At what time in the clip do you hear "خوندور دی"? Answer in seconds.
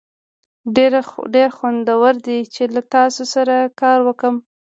1.57-2.39